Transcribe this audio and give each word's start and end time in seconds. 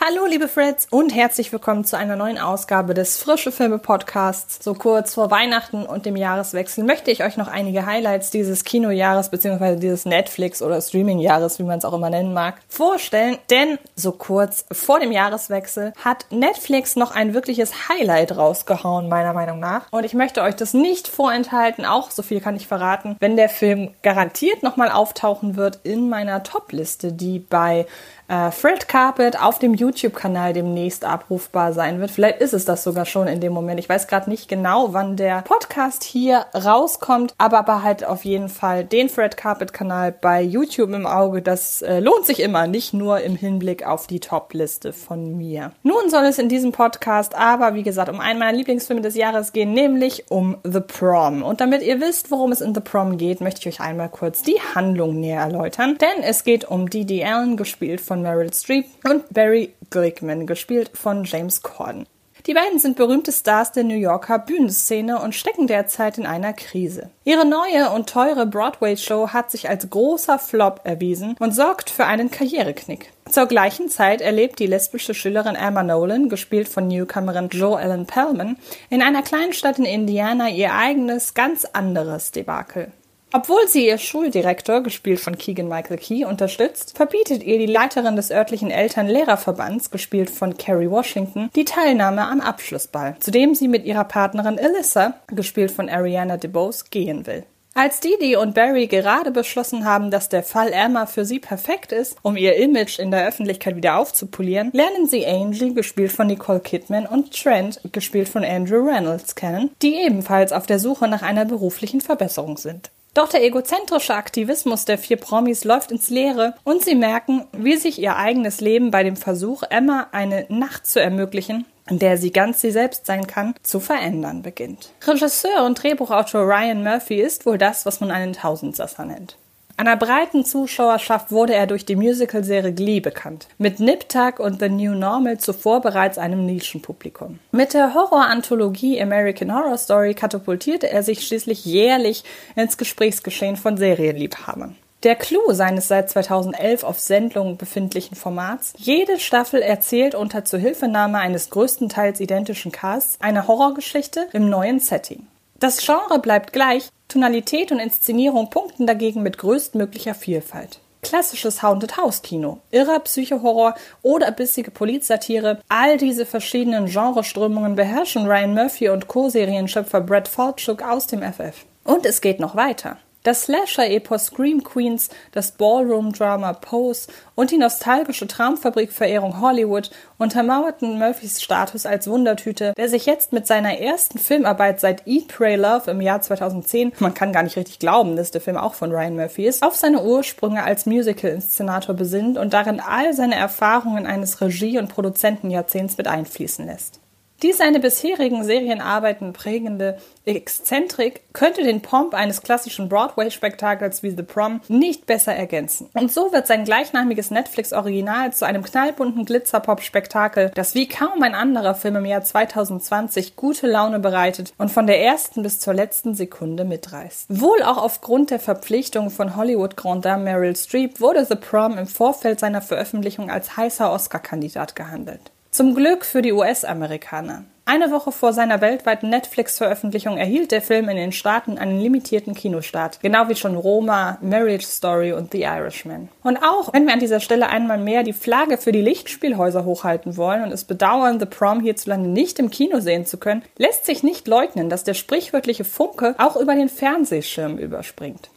Hallo 0.00 0.26
liebe 0.26 0.46
Freds 0.46 0.86
und 0.90 1.12
herzlich 1.12 1.50
willkommen 1.50 1.84
zu 1.84 1.98
einer 1.98 2.14
neuen 2.14 2.38
Ausgabe 2.38 2.94
des 2.94 3.18
Frische 3.18 3.50
Filme 3.50 3.78
Podcasts. 3.78 4.64
So 4.64 4.74
kurz 4.74 5.14
vor 5.14 5.32
Weihnachten 5.32 5.84
und 5.84 6.06
dem 6.06 6.14
Jahreswechsel 6.14 6.84
möchte 6.84 7.10
ich 7.10 7.24
euch 7.24 7.36
noch 7.36 7.48
einige 7.48 7.84
Highlights 7.84 8.30
dieses 8.30 8.62
Kinojahres 8.62 9.28
bzw. 9.28 9.74
dieses 9.74 10.04
Netflix 10.04 10.62
oder 10.62 10.80
Streaming-Jahres, 10.80 11.58
wie 11.58 11.64
man 11.64 11.78
es 11.78 11.84
auch 11.84 11.92
immer 11.94 12.10
nennen 12.10 12.32
mag, 12.32 12.60
vorstellen. 12.68 13.38
Denn 13.50 13.76
so 13.96 14.12
kurz 14.12 14.66
vor 14.70 15.00
dem 15.00 15.10
Jahreswechsel 15.10 15.92
hat 16.02 16.26
Netflix 16.30 16.94
noch 16.94 17.10
ein 17.10 17.34
wirkliches 17.34 17.88
Highlight 17.88 18.36
rausgehauen, 18.36 19.08
meiner 19.08 19.32
Meinung 19.32 19.58
nach. 19.58 19.90
Und 19.90 20.04
ich 20.04 20.14
möchte 20.14 20.42
euch 20.42 20.54
das 20.54 20.74
nicht 20.74 21.08
vorenthalten, 21.08 21.84
auch 21.84 22.12
so 22.12 22.22
viel 22.22 22.40
kann 22.40 22.54
ich 22.54 22.68
verraten, 22.68 23.16
wenn 23.18 23.36
der 23.36 23.48
Film 23.48 23.90
garantiert 24.02 24.62
nochmal 24.62 24.92
auftauchen 24.92 25.56
wird 25.56 25.80
in 25.82 26.08
meiner 26.08 26.44
Top-Liste, 26.44 27.12
die 27.12 27.40
bei 27.40 27.84
äh, 28.28 28.50
Fred 28.50 28.88
Carpet 28.88 29.40
auf 29.40 29.58
dem 29.58 29.74
YouTube-Kanal 29.74 30.52
demnächst 30.52 31.04
abrufbar 31.04 31.72
sein 31.72 32.00
wird. 32.00 32.10
Vielleicht 32.10 32.40
ist 32.40 32.54
es 32.54 32.64
das 32.64 32.84
sogar 32.84 33.06
schon 33.06 33.26
in 33.26 33.40
dem 33.40 33.52
Moment. 33.52 33.80
Ich 33.80 33.88
weiß 33.88 34.06
gerade 34.06 34.30
nicht 34.30 34.48
genau, 34.48 34.92
wann 34.92 35.16
der 35.16 35.42
Podcast 35.42 36.04
hier 36.04 36.46
rauskommt, 36.54 37.34
aber 37.38 37.62
behalt 37.62 38.04
auf 38.04 38.24
jeden 38.24 38.48
Fall 38.48 38.84
den 38.84 39.08
Fred 39.08 39.36
Carpet-Kanal 39.36 40.12
bei 40.12 40.42
YouTube 40.42 40.90
im 40.90 41.06
Auge. 41.06 41.42
Das 41.42 41.82
äh, 41.82 42.00
lohnt 42.00 42.26
sich 42.26 42.40
immer, 42.40 42.66
nicht 42.66 42.92
nur 42.92 43.20
im 43.20 43.36
Hinblick 43.36 43.86
auf 43.86 44.06
die 44.06 44.20
Top-Liste 44.20 44.92
von 44.92 45.36
mir. 45.36 45.72
Nun 45.82 46.10
soll 46.10 46.24
es 46.24 46.38
in 46.38 46.48
diesem 46.48 46.72
Podcast 46.72 47.34
aber, 47.34 47.74
wie 47.74 47.82
gesagt, 47.82 48.08
um 48.10 48.20
einen 48.20 48.38
meiner 48.38 48.56
Lieblingsfilme 48.56 49.02
des 49.02 49.14
Jahres 49.14 49.52
gehen, 49.52 49.72
nämlich 49.72 50.30
um 50.30 50.58
The 50.64 50.80
Prom. 50.80 51.42
Und 51.42 51.60
damit 51.60 51.82
ihr 51.82 52.00
wisst, 52.00 52.30
worum 52.30 52.52
es 52.52 52.60
in 52.60 52.74
The 52.74 52.80
Prom 52.80 53.16
geht, 53.16 53.40
möchte 53.40 53.60
ich 53.60 53.74
euch 53.74 53.80
einmal 53.84 54.08
kurz 54.08 54.42
die 54.42 54.60
Handlung 54.74 55.18
näher 55.18 55.40
erläutern. 55.40 55.96
Denn 55.98 56.22
es 56.22 56.44
geht 56.44 56.64
um 56.64 56.90
Didi 56.90 57.24
Allen, 57.24 57.56
gespielt 57.56 58.00
von 58.00 58.17
von 58.18 58.22
Meryl 58.22 58.52
Streep 58.52 58.86
und 59.08 59.32
Barry 59.32 59.74
Glickman, 59.90 60.46
gespielt 60.46 60.90
von 60.94 61.24
James 61.24 61.62
Corden. 61.62 62.06
Die 62.46 62.54
beiden 62.54 62.78
sind 62.78 62.96
berühmte 62.96 63.30
Stars 63.30 63.72
der 63.72 63.84
New 63.84 63.96
Yorker 63.96 64.38
Bühnenszene 64.38 65.20
und 65.20 65.34
stecken 65.34 65.66
derzeit 65.66 66.18
in 66.18 66.26
einer 66.26 66.52
Krise. 66.52 67.10
Ihre 67.24 67.46
neue 67.46 67.90
und 67.90 68.08
teure 68.08 68.46
Broadway-Show 68.46 69.28
hat 69.28 69.50
sich 69.50 69.68
als 69.68 69.88
großer 69.88 70.38
Flop 70.38 70.80
erwiesen 70.84 71.36
und 71.38 71.54
sorgt 71.54 71.90
für 71.90 72.06
einen 72.06 72.30
Karriereknick. 72.30 73.12
Zur 73.28 73.46
gleichen 73.46 73.88
Zeit 73.88 74.20
erlebt 74.20 74.58
die 74.58 74.66
lesbische 74.66 75.14
Schülerin 75.14 75.54
Emma 75.54 75.82
Nolan, 75.82 76.28
gespielt 76.28 76.68
von 76.68 76.88
Newcomerin 76.88 77.50
Joe 77.50 77.80
Ellen 77.80 78.06
Pellman, 78.06 78.56
in 78.88 79.02
einer 79.02 79.22
kleinen 79.22 79.52
Stadt 79.52 79.78
in 79.78 79.84
Indiana 79.84 80.48
ihr 80.48 80.72
eigenes, 80.72 81.34
ganz 81.34 81.66
anderes 81.66 82.32
Debakel. 82.32 82.90
Obwohl 83.30 83.68
sie 83.68 83.86
ihr 83.86 83.98
Schuldirektor, 83.98 84.82
gespielt 84.82 85.20
von 85.20 85.36
Keegan 85.36 85.68
Michael 85.68 85.98
Key, 85.98 86.24
unterstützt, 86.24 86.96
verbietet 86.96 87.42
ihr 87.42 87.58
die 87.58 87.66
Leiterin 87.66 88.16
des 88.16 88.30
örtlichen 88.30 88.70
Eltern-Lehrerverbands, 88.70 89.90
gespielt 89.90 90.30
von 90.30 90.56
Kerry 90.56 90.90
Washington, 90.90 91.50
die 91.54 91.66
Teilnahme 91.66 92.26
am 92.26 92.40
Abschlussball, 92.40 93.16
zu 93.20 93.30
dem 93.30 93.54
sie 93.54 93.68
mit 93.68 93.84
ihrer 93.84 94.04
Partnerin 94.04 94.58
Alyssa, 94.58 95.20
gespielt 95.26 95.70
von 95.70 95.90
Ariana 95.90 96.38
DeBose, 96.38 96.86
gehen 96.90 97.26
will. 97.26 97.44
Als 97.74 98.00
Didi 98.00 98.34
und 98.34 98.54
Barry 98.54 98.86
gerade 98.86 99.30
beschlossen 99.30 99.84
haben, 99.84 100.10
dass 100.10 100.30
der 100.30 100.42
Fall 100.42 100.72
Emma 100.72 101.04
für 101.04 101.26
sie 101.26 101.38
perfekt 101.38 101.92
ist, 101.92 102.16
um 102.22 102.36
ihr 102.36 102.56
Image 102.56 102.98
in 102.98 103.10
der 103.10 103.28
Öffentlichkeit 103.28 103.76
wieder 103.76 103.98
aufzupolieren, 103.98 104.70
lernen 104.72 105.06
sie 105.06 105.26
Angie, 105.26 105.74
gespielt 105.74 106.12
von 106.12 106.26
Nicole 106.28 106.60
Kidman, 106.60 107.06
und 107.06 107.40
Trent, 107.40 107.78
gespielt 107.92 108.30
von 108.30 108.42
Andrew 108.42 108.84
Reynolds, 108.84 109.34
kennen, 109.34 109.70
die 109.82 109.96
ebenfalls 109.96 110.52
auf 110.52 110.66
der 110.66 110.78
Suche 110.78 111.08
nach 111.08 111.22
einer 111.22 111.44
beruflichen 111.44 112.00
Verbesserung 112.00 112.56
sind. 112.56 112.90
Doch 113.14 113.28
der 113.28 113.42
egozentrische 113.42 114.14
Aktivismus 114.14 114.84
der 114.84 114.98
vier 114.98 115.16
Promis 115.16 115.64
läuft 115.64 115.90
ins 115.90 116.08
Leere 116.08 116.54
und 116.64 116.84
sie 116.84 116.94
merken, 116.94 117.46
wie 117.52 117.76
sich 117.76 117.98
ihr 117.98 118.16
eigenes 118.16 118.60
Leben 118.60 118.90
bei 118.90 119.02
dem 119.02 119.16
Versuch, 119.16 119.62
Emma 119.68 120.08
eine 120.12 120.46
Nacht 120.48 120.86
zu 120.86 121.00
ermöglichen, 121.00 121.64
in 121.88 121.98
der 121.98 122.18
sie 122.18 122.30
ganz 122.30 122.60
sie 122.60 122.70
selbst 122.70 123.06
sein 123.06 123.26
kann, 123.26 123.54
zu 123.62 123.80
verändern 123.80 124.42
beginnt. 124.42 124.90
Regisseur 125.06 125.64
und 125.64 125.82
Drehbuchautor 125.82 126.42
Ryan 126.42 126.84
Murphy 126.84 127.20
ist 127.20 127.46
wohl 127.46 127.58
das, 127.58 127.86
was 127.86 128.00
man 128.00 128.10
einen 128.10 128.34
Tausendsasser 128.34 129.04
nennt. 129.04 129.36
Einer 129.78 129.96
breiten 129.96 130.44
Zuschauerschaft 130.44 131.30
wurde 131.30 131.54
er 131.54 131.68
durch 131.68 131.84
die 131.84 131.94
Musicalserie 131.94 132.72
Glee 132.72 132.98
bekannt. 132.98 133.46
Mit 133.58 133.78
Nip 133.78 134.08
Tuck 134.08 134.40
und 134.40 134.58
The 134.58 134.68
New 134.68 134.96
Normal 134.96 135.38
zuvor 135.38 135.80
bereits 135.80 136.18
einem 136.18 136.44
Nischenpublikum. 136.44 137.38
Mit 137.52 137.74
der 137.74 137.94
Horror-Anthologie 137.94 139.00
American 139.00 139.54
Horror 139.54 139.78
Story 139.78 140.14
katapultierte 140.14 140.90
er 140.90 141.04
sich 141.04 141.24
schließlich 141.24 141.64
jährlich 141.64 142.24
ins 142.56 142.76
Gesprächsgeschehen 142.76 143.56
von 143.56 143.76
Serienliebhabern. 143.76 144.74
Der 145.04 145.14
Clou 145.14 145.52
seines 145.52 145.86
seit 145.86 146.10
2011 146.10 146.82
auf 146.82 146.98
Sendung 146.98 147.56
befindlichen 147.56 148.16
Formats, 148.16 148.72
jede 148.78 149.20
Staffel 149.20 149.62
erzählt 149.62 150.16
unter 150.16 150.44
Zuhilfenahme 150.44 151.18
eines 151.18 151.50
größtenteils 151.50 152.18
identischen 152.18 152.72
Casts 152.72 153.16
eine 153.20 153.46
Horrorgeschichte 153.46 154.26
im 154.32 154.50
neuen 154.50 154.80
Setting. 154.80 155.28
Das 155.60 155.84
Genre 155.84 156.20
bleibt 156.20 156.52
gleich, 156.52 156.88
Tonalität 157.08 157.72
und 157.72 157.80
Inszenierung 157.80 158.48
punkten 158.48 158.86
dagegen 158.86 159.24
mit 159.24 159.38
größtmöglicher 159.38 160.14
Vielfalt. 160.14 160.78
Klassisches 161.02 161.62
Haunted 161.62 161.96
House 161.96 162.22
Kino, 162.22 162.58
irrer 162.70 163.00
Psychohorror 163.00 163.74
oder 164.02 164.30
bissige 164.30 164.70
Polizsatire, 164.70 165.60
all 165.68 165.96
diese 165.96 166.26
verschiedenen 166.26 166.86
Genreströmungen 166.86 167.74
beherrschen 167.74 168.26
Ryan 168.26 168.54
Murphy 168.54 168.88
und 168.90 169.08
Co-Serienschöpfer 169.08 170.00
Brad 170.00 170.28
Falchuk 170.28 170.82
aus 170.82 171.08
dem 171.08 171.22
FF. 171.22 171.64
Und 171.82 172.06
es 172.06 172.20
geht 172.20 172.38
noch 172.38 172.54
weiter. 172.54 172.98
Das 173.24 173.42
Slasher-Epos 173.42 174.26
Scream 174.26 174.62
Queens, 174.62 175.10
das 175.32 175.50
Ballroom-Drama 175.52 176.52
Pose 176.52 177.08
und 177.34 177.50
die 177.50 177.58
nostalgische 177.58 178.28
Traumfabrik-Verehrung 178.28 179.40
Hollywood 179.40 179.90
untermauerten 180.18 180.98
Murphys 180.98 181.42
Status 181.42 181.84
als 181.84 182.08
Wundertüte, 182.08 182.74
der 182.76 182.88
sich 182.88 183.06
jetzt 183.06 183.32
mit 183.32 183.46
seiner 183.46 183.78
ersten 183.80 184.18
Filmarbeit 184.18 184.78
seit 184.78 185.06
Eat, 185.06 185.28
Pray, 185.28 185.56
Love 185.56 185.90
im 185.90 186.00
Jahr 186.00 186.20
2010, 186.20 186.92
man 187.00 187.12
kann 187.12 187.32
gar 187.32 187.42
nicht 187.42 187.56
richtig 187.56 187.80
glauben, 187.80 188.14
dass 188.14 188.30
der 188.30 188.40
Film 188.40 188.56
auch 188.56 188.74
von 188.74 188.92
Ryan 188.92 189.16
Murphy 189.16 189.46
ist, 189.46 189.64
auf 189.64 189.74
seine 189.74 190.02
Ursprünge 190.02 190.62
als 190.62 190.86
Musical-Inszenator 190.86 191.96
besinnt 191.96 192.38
und 192.38 192.52
darin 192.52 192.80
all 192.80 193.14
seine 193.14 193.34
Erfahrungen 193.34 194.06
eines 194.06 194.40
Regie- 194.40 194.78
und 194.78 194.88
Produzentenjahrzehnts 194.88 195.98
mit 195.98 196.06
einfließen 196.06 196.66
lässt. 196.66 197.00
Die 197.44 197.52
seine 197.52 197.78
bisherigen 197.78 198.42
Serienarbeiten 198.42 199.32
prägende 199.32 199.98
Exzentrik 200.24 201.22
könnte 201.32 201.62
den 201.62 201.82
Pomp 201.82 202.12
eines 202.12 202.42
klassischen 202.42 202.88
Broadway-Spektakels 202.88 204.02
wie 204.02 204.10
The 204.10 204.24
Prom 204.24 204.60
nicht 204.66 205.06
besser 205.06 205.36
ergänzen. 205.36 205.88
Und 205.94 206.10
so 206.10 206.32
wird 206.32 206.48
sein 206.48 206.64
gleichnamiges 206.64 207.30
Netflix-Original 207.30 208.32
zu 208.32 208.44
einem 208.44 208.64
knallbunten 208.64 209.24
Glitzer-Pop-Spektakel, 209.24 210.50
das 210.56 210.74
wie 210.74 210.88
kaum 210.88 211.22
ein 211.22 211.36
anderer 211.36 211.76
Film 211.76 211.94
im 211.94 212.06
Jahr 212.06 212.24
2020 212.24 213.36
gute 213.36 213.68
Laune 213.68 214.00
bereitet 214.00 214.52
und 214.58 214.72
von 214.72 214.88
der 214.88 215.00
ersten 215.00 215.44
bis 215.44 215.60
zur 215.60 215.74
letzten 215.74 216.16
Sekunde 216.16 216.64
mitreißt. 216.64 217.26
Wohl 217.28 217.62
auch 217.62 217.78
aufgrund 217.78 218.32
der 218.32 218.40
Verpflichtung 218.40 219.10
von 219.10 219.36
Hollywood 219.36 219.76
Grand 219.76 220.04
Dame 220.04 220.24
Meryl 220.24 220.56
Streep 220.56 221.00
wurde 221.00 221.24
The 221.24 221.36
Prom 221.36 221.78
im 221.78 221.86
Vorfeld 221.86 222.40
seiner 222.40 222.62
Veröffentlichung 222.62 223.30
als 223.30 223.56
heißer 223.56 223.92
Oscar-Kandidat 223.92 224.74
gehandelt. 224.74 225.30
Zum 225.50 225.74
Glück 225.74 226.04
für 226.04 226.20
die 226.20 226.32
US-Amerikaner. 226.32 227.44
Eine 227.64 227.90
Woche 227.90 228.12
vor 228.12 228.32
seiner 228.34 228.60
weltweiten 228.60 229.08
Netflix-Veröffentlichung 229.08 230.18
erhielt 230.18 230.52
der 230.52 230.60
Film 230.60 230.88
in 230.90 230.96
den 230.96 231.12
Staaten 231.12 231.58
einen 231.58 231.80
limitierten 231.80 232.34
Kinostart, 232.34 233.00
genau 233.00 233.28
wie 233.28 233.34
schon 233.34 233.56
Roma, 233.56 234.18
Marriage 234.20 234.66
Story 234.66 235.12
und 235.12 235.32
The 235.32 235.42
Irishman. 235.42 236.08
Und 236.22 236.38
auch 236.38 236.72
wenn 236.72 236.86
wir 236.86 236.92
an 236.92 237.00
dieser 237.00 237.20
Stelle 237.20 237.48
einmal 237.48 237.78
mehr 237.78 238.04
die 238.04 238.12
Flagge 238.12 238.58
für 238.58 238.72
die 238.72 238.82
Lichtspielhäuser 238.82 239.64
hochhalten 239.64 240.16
wollen 240.18 240.44
und 240.44 240.52
es 240.52 240.64
bedauern, 240.64 241.18
The 241.18 241.26
Prom 241.26 241.60
hierzulande 241.60 242.08
nicht 242.08 242.38
im 242.38 242.50
Kino 242.50 242.80
sehen 242.80 243.06
zu 243.06 243.16
können, 243.16 243.42
lässt 243.56 243.86
sich 243.86 244.02
nicht 244.02 244.28
leugnen, 244.28 244.68
dass 244.68 244.84
der 244.84 244.94
sprichwörtliche 244.94 245.64
Funke 245.64 246.14
auch 246.18 246.36
über 246.36 246.54
den 246.54 246.68
Fernsehschirm 246.68 247.58
überspringt. 247.58 248.30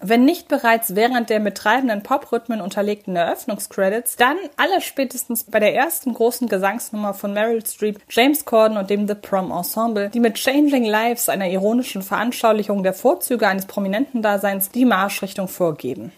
Wenn 0.00 0.26
nicht 0.26 0.48
bereits 0.48 0.94
während 0.94 1.30
der 1.30 1.40
mit 1.40 1.56
treibenden 1.56 2.02
Poprhythmen 2.02 2.60
unterlegten 2.60 3.16
Eröffnungscredits, 3.16 4.16
dann 4.16 4.36
aller 4.56 4.82
spätestens 4.82 5.44
bei 5.44 5.58
der 5.58 5.74
ersten 5.74 6.12
großen 6.12 6.48
Gesangsnummer 6.48 7.14
von 7.14 7.32
Meryl 7.32 7.64
Streep, 7.64 8.00
James 8.10 8.44
Corden 8.44 8.76
und 8.76 8.90
dem 8.90 9.08
The 9.08 9.14
Prom 9.14 9.50
Ensemble, 9.50 10.10
die 10.10 10.20
mit 10.20 10.34
Changing 10.34 10.84
Lives, 10.84 11.30
einer 11.30 11.48
ironischen 11.48 12.02
Veranschaulichung 12.02 12.82
der 12.82 12.92
Vorzüge 12.92 13.48
eines 13.48 13.64
prominenten 13.64 14.20
Daseins, 14.20 14.70
die 14.70 14.84
Marschrichtung 14.84 15.48
vorgeben. 15.48 16.12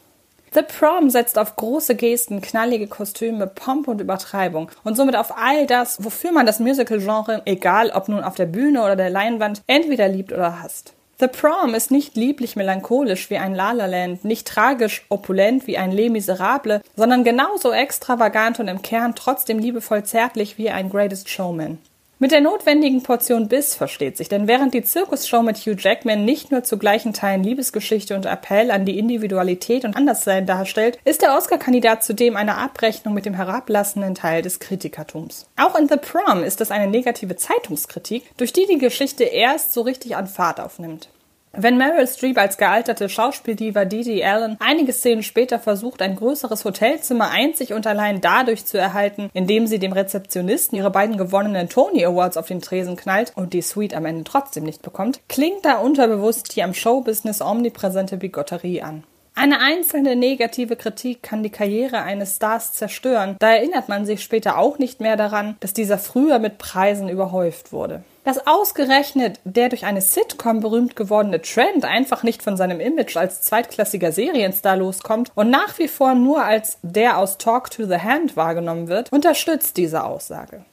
The 0.52 0.62
Prom 0.62 1.10
setzt 1.10 1.38
auf 1.38 1.54
große 1.56 1.94
Gesten, 1.94 2.40
knallige 2.40 2.88
Kostüme, 2.88 3.46
Pomp 3.46 3.86
und 3.86 4.00
Übertreibung 4.00 4.70
und 4.82 4.96
somit 4.96 5.14
auf 5.14 5.36
all 5.36 5.66
das, 5.66 6.02
wofür 6.02 6.32
man 6.32 6.46
das 6.46 6.58
Musical-Genre, 6.58 7.42
egal 7.44 7.90
ob 7.90 8.08
nun 8.08 8.24
auf 8.24 8.34
der 8.34 8.46
Bühne 8.46 8.82
oder 8.82 8.96
der 8.96 9.10
Leinwand, 9.10 9.62
entweder 9.66 10.08
liebt 10.08 10.32
oder 10.32 10.62
hasst. 10.62 10.94
The 11.20 11.26
Prom 11.26 11.74
ist 11.74 11.90
nicht 11.90 12.16
lieblich 12.16 12.54
melancholisch 12.54 13.28
wie 13.28 13.38
ein 13.38 13.52
La 13.52 13.72
La 13.72 13.86
Land, 13.86 14.24
nicht 14.24 14.46
tragisch 14.46 15.04
opulent 15.08 15.66
wie 15.66 15.76
ein 15.76 15.90
Les 15.90 16.10
Miserables, 16.10 16.80
sondern 16.94 17.24
genauso 17.24 17.72
extravagant 17.72 18.60
und 18.60 18.68
im 18.68 18.82
Kern 18.82 19.16
trotzdem 19.16 19.58
liebevoll 19.58 20.04
zärtlich 20.04 20.58
wie 20.58 20.70
ein 20.70 20.90
Greatest 20.90 21.28
Showman. 21.28 21.78
Mit 22.20 22.32
der 22.32 22.40
notwendigen 22.40 23.04
Portion 23.04 23.46
Biss 23.46 23.76
versteht 23.76 24.16
sich, 24.16 24.28
denn 24.28 24.48
während 24.48 24.74
die 24.74 24.82
Zirkusshow 24.82 25.42
mit 25.42 25.58
Hugh 25.58 25.76
Jackman 25.78 26.24
nicht 26.24 26.50
nur 26.50 26.64
zu 26.64 26.76
gleichen 26.76 27.12
Teilen 27.12 27.44
Liebesgeschichte 27.44 28.16
und 28.16 28.26
Appell 28.26 28.72
an 28.72 28.84
die 28.84 28.98
Individualität 28.98 29.84
und 29.84 29.96
Anderssein 29.96 30.44
darstellt, 30.44 30.98
ist 31.04 31.22
der 31.22 31.36
Oscar-Kandidat 31.36 32.02
zudem 32.02 32.34
eine 32.34 32.56
Abrechnung 32.56 33.14
mit 33.14 33.24
dem 33.24 33.34
herablassenden 33.34 34.16
Teil 34.16 34.42
des 34.42 34.58
Kritikertums. 34.58 35.46
Auch 35.56 35.78
in 35.78 35.86
The 35.88 35.94
Prom 35.96 36.42
ist 36.42 36.60
es 36.60 36.72
eine 36.72 36.88
negative 36.90 37.36
Zeitungskritik, 37.36 38.24
durch 38.36 38.52
die 38.52 38.66
die 38.66 38.78
Geschichte 38.78 39.22
erst 39.22 39.72
so 39.72 39.82
richtig 39.82 40.16
an 40.16 40.26
Fahrt 40.26 40.58
aufnimmt. 40.58 41.10
Wenn 41.52 41.78
Meryl 41.78 42.06
Streep 42.06 42.38
als 42.38 42.58
gealterte 42.58 43.08
Schauspieldiva 43.08 43.84
Didi 43.84 44.22
Allen 44.22 44.56
einige 44.60 44.92
Szenen 44.92 45.22
später 45.22 45.58
versucht, 45.58 46.02
ein 46.02 46.14
größeres 46.14 46.64
Hotelzimmer 46.64 47.30
einzig 47.30 47.72
und 47.72 47.86
allein 47.86 48.20
dadurch 48.20 48.66
zu 48.66 48.78
erhalten, 48.78 49.30
indem 49.32 49.66
sie 49.66 49.78
dem 49.78 49.92
Rezeptionisten 49.92 50.76
ihre 50.76 50.90
beiden 50.90 51.16
gewonnenen 51.16 51.68
Tony 51.68 52.04
Awards 52.04 52.36
auf 52.36 52.46
den 52.46 52.60
Tresen 52.60 52.96
knallt 52.96 53.32
und 53.34 53.54
die 53.54 53.62
Suite 53.62 53.94
am 53.94 54.04
Ende 54.04 54.24
trotzdem 54.24 54.64
nicht 54.64 54.82
bekommt, 54.82 55.20
klingt 55.28 55.64
da 55.64 55.78
unterbewusst 55.78 56.54
die 56.54 56.62
am 56.62 56.74
Showbusiness 56.74 57.40
omnipräsente 57.40 58.18
Bigotterie 58.18 58.82
an. 58.82 59.04
Eine 59.40 59.60
einzelne 59.60 60.16
negative 60.16 60.74
Kritik 60.74 61.22
kann 61.22 61.44
die 61.44 61.50
Karriere 61.50 62.02
eines 62.02 62.34
Stars 62.34 62.72
zerstören. 62.72 63.36
Da 63.38 63.52
erinnert 63.52 63.88
man 63.88 64.04
sich 64.04 64.20
später 64.20 64.58
auch 64.58 64.80
nicht 64.80 65.00
mehr 65.00 65.16
daran, 65.16 65.56
dass 65.60 65.72
dieser 65.72 65.96
früher 65.96 66.40
mit 66.40 66.58
Preisen 66.58 67.08
überhäuft 67.08 67.70
wurde. 67.70 68.02
Dass 68.24 68.48
ausgerechnet 68.48 69.38
der 69.44 69.68
durch 69.68 69.84
eine 69.86 70.00
Sitcom 70.00 70.58
berühmt 70.58 70.96
gewordene 70.96 71.40
Trent 71.40 71.84
einfach 71.84 72.24
nicht 72.24 72.42
von 72.42 72.56
seinem 72.56 72.80
Image 72.80 73.16
als 73.16 73.40
zweitklassiger 73.42 74.10
Serienstar 74.10 74.76
loskommt 74.76 75.30
und 75.36 75.50
nach 75.50 75.78
wie 75.78 75.86
vor 75.86 76.16
nur 76.16 76.42
als 76.42 76.78
der 76.82 77.16
aus 77.16 77.38
Talk 77.38 77.70
to 77.70 77.84
the 77.84 77.98
Hand 77.98 78.36
wahrgenommen 78.36 78.88
wird, 78.88 79.12
unterstützt 79.12 79.76
diese 79.76 80.02
Aussage. 80.02 80.64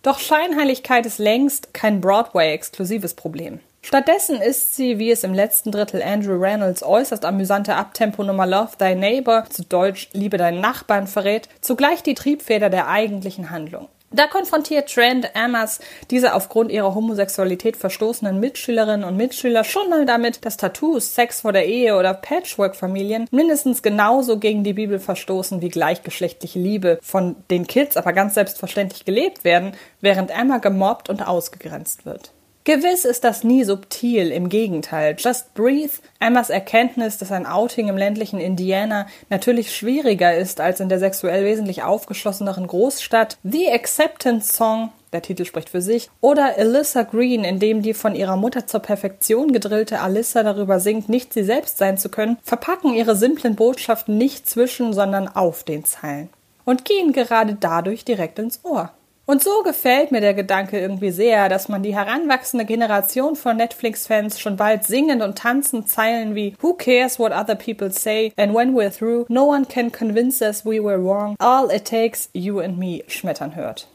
Doch 0.00 0.18
Scheinheiligkeit 0.18 1.04
ist 1.04 1.18
längst 1.18 1.74
kein 1.74 2.00
Broadway-exklusives 2.00 3.12
Problem. 3.12 3.60
Stattdessen 3.86 4.40
ist 4.40 4.76
sie, 4.76 4.98
wie 4.98 5.10
es 5.10 5.24
im 5.24 5.34
letzten 5.34 5.70
Drittel 5.70 6.02
Andrew 6.02 6.40
Reynolds 6.40 6.82
äußerst 6.82 7.26
amüsante 7.26 7.74
Abtempo-Nummer 7.74 8.46
Love 8.46 8.78
Thy 8.78 8.94
Neighbor, 8.94 9.44
zu 9.50 9.62
Deutsch 9.62 10.08
Liebe 10.14 10.38
deinen 10.38 10.62
Nachbarn 10.62 11.06
verrät, 11.06 11.50
zugleich 11.60 12.02
die 12.02 12.14
Triebfeder 12.14 12.70
der 12.70 12.88
eigentlichen 12.88 13.50
Handlung. 13.50 13.88
Da 14.10 14.26
konfrontiert 14.26 14.90
Trent 14.90 15.36
Ammers 15.36 15.80
diese 16.10 16.32
aufgrund 16.32 16.72
ihrer 16.72 16.94
Homosexualität 16.94 17.76
verstoßenen 17.76 18.40
Mitschülerinnen 18.40 19.06
und 19.06 19.18
Mitschüler 19.18 19.64
schon 19.64 19.90
mal 19.90 20.06
damit, 20.06 20.46
dass 20.46 20.56
Tattoos, 20.56 21.14
Sex 21.14 21.42
vor 21.42 21.52
der 21.52 21.66
Ehe 21.66 21.98
oder 21.98 22.14
Patchwork-Familien 22.14 23.26
mindestens 23.32 23.82
genauso 23.82 24.38
gegen 24.38 24.64
die 24.64 24.72
Bibel 24.72 24.98
verstoßen 24.98 25.60
wie 25.60 25.68
gleichgeschlechtliche 25.68 26.58
Liebe, 26.58 26.98
von 27.02 27.36
den 27.50 27.66
Kids 27.66 27.98
aber 27.98 28.14
ganz 28.14 28.32
selbstverständlich 28.32 29.04
gelebt 29.04 29.44
werden, 29.44 29.72
während 30.00 30.30
Emma 30.30 30.56
gemobbt 30.56 31.10
und 31.10 31.20
ausgegrenzt 31.20 32.06
wird. 32.06 32.30
Gewiss 32.66 33.04
ist 33.04 33.24
das 33.24 33.44
nie 33.44 33.62
subtil, 33.62 34.32
im 34.32 34.48
Gegenteil. 34.48 35.16
Just 35.18 35.52
Breathe, 35.52 35.92
Emmas 36.18 36.48
Erkenntnis, 36.48 37.18
dass 37.18 37.30
ein 37.30 37.44
Outing 37.44 37.88
im 37.88 37.98
ländlichen 37.98 38.40
Indiana 38.40 39.06
natürlich 39.28 39.76
schwieriger 39.76 40.34
ist 40.34 40.62
als 40.62 40.80
in 40.80 40.88
der 40.88 40.98
sexuell 40.98 41.44
wesentlich 41.44 41.82
aufgeschlosseneren 41.82 42.66
Großstadt, 42.66 43.36
The 43.42 43.70
Acceptance 43.70 44.50
Song, 44.50 44.92
der 45.12 45.20
Titel 45.20 45.44
spricht 45.44 45.68
für 45.68 45.82
sich, 45.82 46.08
oder 46.22 46.56
Alyssa 46.56 47.02
Green, 47.02 47.44
in 47.44 47.58
dem 47.58 47.82
die 47.82 47.92
von 47.92 48.14
ihrer 48.14 48.38
Mutter 48.38 48.66
zur 48.66 48.80
Perfektion 48.80 49.52
gedrillte 49.52 50.00
Alyssa 50.00 50.42
darüber 50.42 50.80
singt, 50.80 51.10
nicht 51.10 51.34
sie 51.34 51.44
selbst 51.44 51.76
sein 51.76 51.98
zu 51.98 52.08
können, 52.08 52.38
verpacken 52.42 52.94
ihre 52.94 53.14
simplen 53.14 53.56
Botschaften 53.56 54.16
nicht 54.16 54.48
zwischen, 54.48 54.94
sondern 54.94 55.28
auf 55.28 55.64
den 55.64 55.84
Zeilen 55.84 56.30
und 56.64 56.86
gehen 56.86 57.12
gerade 57.12 57.58
dadurch 57.60 58.06
direkt 58.06 58.38
ins 58.38 58.60
Ohr. 58.64 58.90
Und 59.26 59.42
so 59.42 59.62
gefällt 59.62 60.12
mir 60.12 60.20
der 60.20 60.34
Gedanke 60.34 60.78
irgendwie 60.78 61.10
sehr, 61.10 61.48
dass 61.48 61.68
man 61.68 61.82
die 61.82 61.94
heranwachsende 61.94 62.66
Generation 62.66 63.36
von 63.36 63.56
Netflix-Fans 63.56 64.38
schon 64.38 64.56
bald 64.56 64.84
singend 64.84 65.22
und 65.22 65.38
tanzend 65.38 65.88
Zeilen 65.88 66.34
wie 66.34 66.54
Who 66.60 66.74
cares 66.74 67.18
what 67.18 67.32
other 67.32 67.54
people 67.54 67.90
say 67.90 68.32
and 68.36 68.54
when 68.54 68.74
we're 68.74 68.90
through, 68.90 69.24
no 69.28 69.46
one 69.46 69.64
can 69.64 69.90
convince 69.90 70.42
us 70.42 70.66
we 70.66 70.78
were 70.78 70.98
wrong, 70.98 71.36
all 71.38 71.70
it 71.70 71.86
takes 71.86 72.28
you 72.34 72.60
and 72.60 72.78
me 72.78 73.02
schmettern 73.08 73.56
hört. 73.56 73.88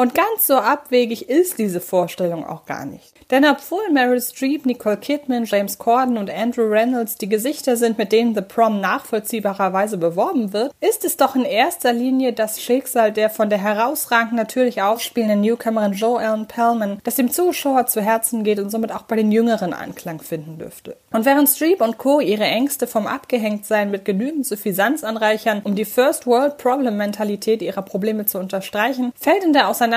Und 0.00 0.14
ganz 0.14 0.46
so 0.46 0.54
abwegig 0.54 1.28
ist 1.28 1.58
diese 1.58 1.80
Vorstellung 1.80 2.46
auch 2.46 2.66
gar 2.66 2.86
nicht. 2.86 3.14
Denn 3.32 3.44
obwohl 3.44 3.90
Meryl 3.90 4.20
Streep, 4.20 4.64
Nicole 4.64 4.96
Kidman, 4.96 5.44
James 5.44 5.76
Corden 5.76 6.16
und 6.16 6.30
Andrew 6.30 6.68
Reynolds 6.70 7.16
die 7.16 7.28
Gesichter 7.28 7.76
sind, 7.76 7.98
mit 7.98 8.12
denen 8.12 8.32
The 8.32 8.40
Prom 8.40 8.80
nachvollziehbarerweise 8.80 9.98
beworben 9.98 10.52
wird, 10.52 10.72
ist 10.80 11.04
es 11.04 11.16
doch 11.16 11.34
in 11.34 11.44
erster 11.44 11.92
Linie 11.92 12.32
das 12.32 12.62
Schicksal 12.62 13.10
der 13.10 13.28
von 13.28 13.50
der 13.50 13.58
herausragend 13.58 14.34
natürlich 14.34 14.82
aufspielenden 14.82 15.40
Newcomerin 15.40 15.94
Joe 15.94 16.22
Ellen 16.22 16.46
Pellman, 16.46 17.00
das 17.02 17.16
dem 17.16 17.32
Zuschauer 17.32 17.86
zu 17.86 18.00
Herzen 18.00 18.44
geht 18.44 18.60
und 18.60 18.70
somit 18.70 18.92
auch 18.92 19.02
bei 19.02 19.16
den 19.16 19.32
Jüngeren 19.32 19.72
Anklang 19.72 20.22
finden 20.22 20.58
dürfte. 20.58 20.96
Und 21.10 21.26
während 21.26 21.48
Streep 21.48 21.82
und 21.82 21.98
Co. 21.98 22.20
ihre 22.20 22.44
Ängste 22.44 22.86
vom 22.86 23.08
Abgehängtsein 23.08 23.90
mit 23.90 24.04
genügend 24.04 24.46
Suffisanz 24.46 25.02
anreichern, 25.02 25.60
um 25.64 25.74
die 25.74 25.84
First 25.84 26.24
World 26.28 26.56
Problem 26.56 26.96
Mentalität 26.96 27.62
ihrer 27.62 27.82
Probleme 27.82 28.26
zu 28.26 28.38
unterstreichen, 28.38 29.12
fällt 29.18 29.42
in 29.42 29.52
der 29.52 29.66
Auseinandersetzung 29.66 29.87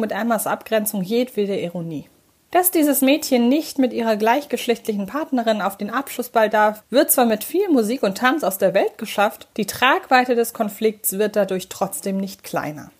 mit 0.00 0.12
Emmas 0.12 0.46
Abgrenzung 0.46 1.02
jedwede 1.02 1.58
Ironie. 1.58 2.08
Dass 2.50 2.70
dieses 2.70 3.00
Mädchen 3.00 3.48
nicht 3.48 3.78
mit 3.78 3.92
ihrer 3.92 4.16
gleichgeschlechtlichen 4.16 5.06
Partnerin 5.06 5.60
auf 5.60 5.76
den 5.76 5.90
Abschlussball 5.90 6.48
darf, 6.48 6.84
wird 6.88 7.10
zwar 7.10 7.26
mit 7.26 7.42
viel 7.42 7.68
Musik 7.68 8.04
und 8.04 8.16
Tanz 8.16 8.44
aus 8.44 8.58
der 8.58 8.74
Welt 8.74 8.96
geschafft, 8.96 9.48
die 9.56 9.66
Tragweite 9.66 10.36
des 10.36 10.52
Konflikts 10.52 11.18
wird 11.18 11.34
dadurch 11.34 11.68
trotzdem 11.68 12.16
nicht 12.16 12.44
kleiner. 12.44 12.92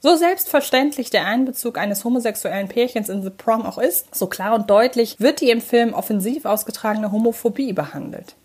So 0.00 0.14
selbstverständlich 0.14 1.08
der 1.08 1.24
Einbezug 1.24 1.78
eines 1.78 2.04
homosexuellen 2.04 2.68
Pärchens 2.68 3.08
in 3.08 3.22
The 3.22 3.30
Prom 3.30 3.64
auch 3.64 3.78
ist, 3.78 4.14
so 4.14 4.26
klar 4.26 4.54
und 4.54 4.68
deutlich 4.68 5.18
wird 5.18 5.40
die 5.40 5.50
im 5.50 5.62
Film 5.62 5.94
offensiv 5.94 6.44
ausgetragene 6.44 7.10
Homophobie 7.12 7.72
behandelt. 7.72 8.36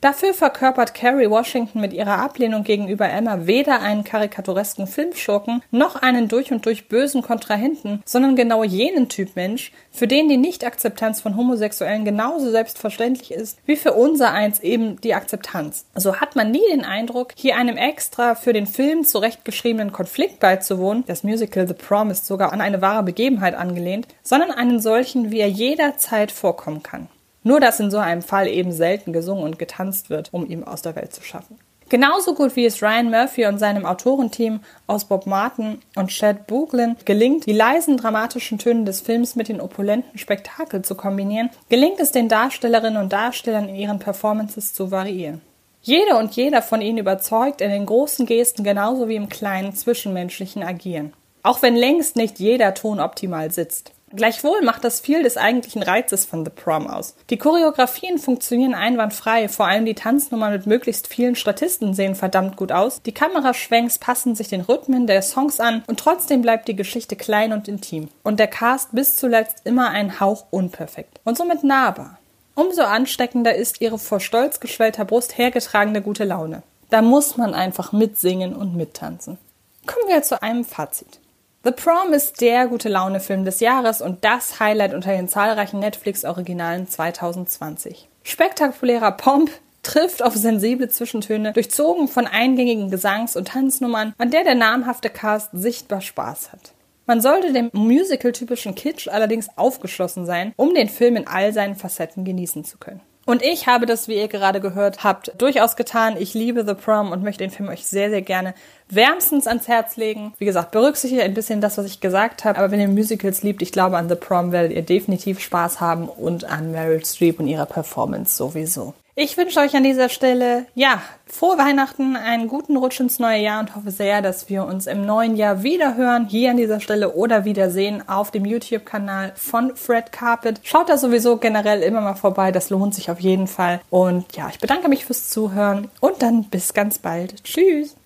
Dafür 0.00 0.32
verkörpert 0.32 0.94
Carrie 0.94 1.28
Washington 1.28 1.78
mit 1.78 1.92
ihrer 1.92 2.20
Ablehnung 2.20 2.64
gegenüber 2.64 3.06
Emma 3.06 3.46
weder 3.46 3.82
einen 3.82 4.02
karikaturesken 4.02 4.86
Filmschurken 4.86 5.62
noch 5.70 5.94
einen 5.94 6.26
durch 6.26 6.52
und 6.52 6.64
durch 6.64 6.88
bösen 6.88 7.20
Kontrahenten, 7.20 8.02
sondern 8.06 8.34
genau 8.34 8.64
jenen 8.64 9.10
Typ 9.10 9.36
Mensch, 9.36 9.72
für 9.90 10.06
den 10.06 10.30
die 10.30 10.38
Nichtakzeptanz 10.38 11.20
von 11.20 11.36
Homosexuellen 11.36 12.06
genauso 12.06 12.50
selbstverständlich 12.50 13.30
ist, 13.30 13.58
wie 13.66 13.76
für 13.76 13.92
unser 13.92 14.32
eins 14.32 14.58
eben 14.60 14.98
die 15.02 15.12
Akzeptanz. 15.12 15.84
So 15.94 16.16
hat 16.16 16.34
man 16.34 16.50
nie 16.50 16.64
den 16.70 16.86
Eindruck, 16.86 17.32
hier 17.36 17.56
einem 17.56 17.76
extra 17.76 18.34
für 18.34 18.54
den 18.54 18.66
Film 18.66 19.04
zurechtgeschriebenen 19.04 19.92
Konflikt 19.92 20.40
beizuwohnen, 20.40 21.04
das 21.06 21.24
Musical 21.24 21.68
The 21.68 21.74
Prom 21.74 22.08
ist 22.10 22.24
sogar 22.24 22.54
an 22.54 22.62
eine 22.62 22.80
wahre 22.80 23.02
Begebenheit 23.02 23.54
angelehnt, 23.54 24.08
sondern 24.22 24.50
einen 24.50 24.80
solchen, 24.80 25.30
wie 25.30 25.40
er 25.40 25.48
jederzeit 25.48 26.32
vorkommen 26.32 26.82
kann. 26.82 27.08
Nur 27.42 27.60
dass 27.60 27.80
in 27.80 27.90
so 27.90 27.98
einem 27.98 28.22
Fall 28.22 28.48
eben 28.48 28.72
selten 28.72 29.12
gesungen 29.12 29.44
und 29.44 29.58
getanzt 29.58 30.10
wird, 30.10 30.28
um 30.32 30.48
ihn 30.48 30.64
aus 30.64 30.82
der 30.82 30.96
Welt 30.96 31.14
zu 31.14 31.22
schaffen. 31.22 31.58
Genauso 31.90 32.34
gut 32.34 32.54
wie 32.54 32.66
es 32.66 32.80
Ryan 32.80 33.10
Murphy 33.10 33.46
und 33.46 33.58
seinem 33.58 33.84
Autorenteam 33.84 34.60
aus 34.86 35.06
Bob 35.06 35.26
Martin 35.26 35.80
und 35.96 36.10
Chad 36.10 36.46
Booglin 36.46 36.94
gelingt, 37.04 37.46
die 37.46 37.52
leisen 37.52 37.96
dramatischen 37.96 38.58
Töne 38.58 38.84
des 38.84 39.00
Films 39.00 39.34
mit 39.34 39.48
den 39.48 39.60
opulenten 39.60 40.16
Spektakel 40.16 40.82
zu 40.82 40.94
kombinieren, 40.94 41.50
gelingt 41.68 41.98
es 41.98 42.12
den 42.12 42.28
Darstellerinnen 42.28 43.02
und 43.02 43.12
Darstellern 43.12 43.68
in 43.68 43.74
ihren 43.74 43.98
Performances 43.98 44.72
zu 44.72 44.92
variieren. 44.92 45.40
Jede 45.82 46.14
und 46.16 46.36
jeder 46.36 46.62
von 46.62 46.80
ihnen 46.80 46.98
überzeugt 46.98 47.60
in 47.60 47.70
den 47.70 47.86
großen 47.86 48.24
Gesten 48.24 48.62
genauso 48.62 49.08
wie 49.08 49.16
im 49.16 49.28
kleinen 49.28 49.74
zwischenmenschlichen 49.74 50.62
Agieren. 50.62 51.12
Auch 51.42 51.60
wenn 51.60 51.74
längst 51.74 52.14
nicht 52.14 52.38
jeder 52.38 52.74
Ton 52.74 53.00
optimal 53.00 53.50
sitzt. 53.50 53.90
Gleichwohl 54.12 54.62
macht 54.62 54.82
das 54.82 54.98
viel 54.98 55.22
des 55.22 55.36
eigentlichen 55.36 55.84
Reizes 55.84 56.26
von 56.26 56.44
The 56.44 56.50
Prom 56.50 56.88
aus. 56.88 57.14
Die 57.30 57.36
Choreografien 57.36 58.18
funktionieren 58.18 58.74
einwandfrei, 58.74 59.48
vor 59.48 59.68
allem 59.68 59.84
die 59.84 59.94
Tanznummern 59.94 60.52
mit 60.52 60.66
möglichst 60.66 61.06
vielen 61.06 61.36
Statisten 61.36 61.94
sehen 61.94 62.16
verdammt 62.16 62.56
gut 62.56 62.72
aus, 62.72 63.02
die 63.02 63.12
Kameraschwenks 63.12 63.98
passen 63.98 64.34
sich 64.34 64.48
den 64.48 64.62
Rhythmen 64.62 65.06
der 65.06 65.22
Songs 65.22 65.60
an 65.60 65.84
und 65.86 66.00
trotzdem 66.00 66.42
bleibt 66.42 66.66
die 66.66 66.74
Geschichte 66.74 67.14
klein 67.14 67.52
und 67.52 67.68
intim. 67.68 68.08
Und 68.24 68.40
der 68.40 68.48
Cast 68.48 68.88
bis 68.92 69.14
zuletzt 69.14 69.60
immer 69.64 69.90
ein 69.90 70.18
Hauch 70.18 70.46
unperfekt 70.50 71.20
und 71.24 71.36
somit 71.36 71.62
nahbar. 71.62 72.18
Umso 72.56 72.82
ansteckender 72.82 73.54
ist 73.54 73.80
ihre 73.80 73.98
vor 73.98 74.18
stolz 74.18 74.58
geschwellter 74.58 75.04
Brust 75.04 75.38
hergetragene 75.38 76.02
gute 76.02 76.24
Laune. 76.24 76.64
Da 76.90 77.00
muss 77.00 77.36
man 77.36 77.54
einfach 77.54 77.92
mitsingen 77.92 78.56
und 78.56 78.76
mittanzen. 78.76 79.38
Kommen 79.86 80.08
wir 80.08 80.22
zu 80.22 80.42
einem 80.42 80.64
Fazit. 80.64 81.20
The 81.62 81.72
Prom 81.72 82.14
ist 82.14 82.40
der 82.40 82.68
gute 82.68 82.88
Laune-Film 82.88 83.44
des 83.44 83.60
Jahres 83.60 84.00
und 84.00 84.24
das 84.24 84.60
Highlight 84.60 84.94
unter 84.94 85.10
den 85.12 85.28
zahlreichen 85.28 85.78
Netflix-Originalen 85.78 86.88
2020. 86.88 88.08
Spektakulärer 88.22 89.12
Pomp 89.12 89.50
trifft 89.82 90.22
auf 90.22 90.34
sensible 90.34 90.88
Zwischentöne, 90.88 91.52
durchzogen 91.52 92.08
von 92.08 92.26
eingängigen 92.26 92.90
Gesangs- 92.90 93.36
und 93.36 93.48
Tanznummern, 93.48 94.14
an 94.16 94.30
der 94.30 94.44
der 94.44 94.54
namhafte 94.54 95.10
Cast 95.10 95.50
sichtbar 95.52 96.00
Spaß 96.00 96.52
hat. 96.52 96.72
Man 97.04 97.20
sollte 97.20 97.52
dem 97.52 97.68
Musical-typischen 97.74 98.74
Kitsch 98.74 99.08
allerdings 99.08 99.50
aufgeschlossen 99.56 100.24
sein, 100.24 100.54
um 100.56 100.72
den 100.72 100.88
Film 100.88 101.16
in 101.16 101.26
all 101.26 101.52
seinen 101.52 101.76
Facetten 101.76 102.24
genießen 102.24 102.64
zu 102.64 102.78
können. 102.78 103.02
Und 103.26 103.42
ich 103.42 103.66
habe 103.66 103.86
das, 103.86 104.08
wie 104.08 104.16
ihr 104.16 104.28
gerade 104.28 104.60
gehört 104.60 105.04
habt, 105.04 105.32
durchaus 105.38 105.76
getan. 105.76 106.16
Ich 106.18 106.34
liebe 106.34 106.64
The 106.66 106.74
Prom 106.74 107.12
und 107.12 107.22
möchte 107.22 107.44
den 107.44 107.50
Film 107.50 107.68
euch 107.68 107.86
sehr, 107.86 108.10
sehr 108.10 108.22
gerne 108.22 108.54
wärmstens 108.88 109.46
ans 109.46 109.68
Herz 109.68 109.96
legen. 109.96 110.32
Wie 110.38 110.46
gesagt, 110.46 110.72
berücksichtigt 110.72 111.22
ein 111.22 111.34
bisschen 111.34 111.60
das, 111.60 111.78
was 111.78 111.86
ich 111.86 112.00
gesagt 112.00 112.44
habe. 112.44 112.58
Aber 112.58 112.70
wenn 112.70 112.80
ihr 112.80 112.88
Musicals 112.88 113.42
liebt, 113.42 113.62
ich 113.62 113.72
glaube, 113.72 113.98
an 113.98 114.08
The 114.08 114.14
Prom 114.14 114.52
werdet 114.52 114.72
ihr 114.72 114.82
definitiv 114.82 115.40
Spaß 115.40 115.80
haben 115.80 116.08
und 116.08 116.44
an 116.44 116.72
Meryl 116.72 117.04
Streep 117.04 117.38
und 117.38 117.46
ihrer 117.46 117.66
Performance 117.66 118.36
sowieso. 118.36 118.94
Ich 119.22 119.36
wünsche 119.36 119.60
euch 119.60 119.76
an 119.76 119.84
dieser 119.84 120.08
Stelle, 120.08 120.64
ja, 120.74 121.02
frohe 121.26 121.58
Weihnachten, 121.58 122.16
einen 122.16 122.48
guten 122.48 122.78
Rutsch 122.78 123.00
ins 123.00 123.18
neue 123.18 123.42
Jahr 123.42 123.60
und 123.60 123.76
hoffe 123.76 123.90
sehr, 123.90 124.22
dass 124.22 124.48
wir 124.48 124.64
uns 124.64 124.86
im 124.86 125.04
neuen 125.04 125.36
Jahr 125.36 125.62
wiederhören, 125.62 126.26
hier 126.26 126.52
an 126.52 126.56
dieser 126.56 126.80
Stelle 126.80 127.12
oder 127.12 127.44
wiedersehen 127.44 128.08
auf 128.08 128.30
dem 128.30 128.46
YouTube-Kanal 128.46 129.34
von 129.36 129.76
Fred 129.76 130.10
Carpet. 130.10 130.60
Schaut 130.62 130.88
da 130.88 130.96
sowieso 130.96 131.36
generell 131.36 131.82
immer 131.82 132.00
mal 132.00 132.14
vorbei, 132.14 132.50
das 132.50 132.70
lohnt 132.70 132.94
sich 132.94 133.10
auf 133.10 133.20
jeden 133.20 133.46
Fall. 133.46 133.82
Und 133.90 134.34
ja, 134.38 134.48
ich 134.48 134.58
bedanke 134.58 134.88
mich 134.88 135.04
fürs 135.04 135.28
Zuhören 135.28 135.90
und 136.00 136.22
dann 136.22 136.44
bis 136.44 136.72
ganz 136.72 136.98
bald. 136.98 137.44
Tschüss! 137.44 137.96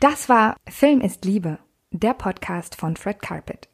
Das 0.00 0.30
war 0.30 0.56
Film 0.66 1.02
ist 1.02 1.26
Liebe, 1.26 1.58
der 1.90 2.14
Podcast 2.14 2.74
von 2.74 2.96
Fred 2.96 3.20
Carpet. 3.20 3.68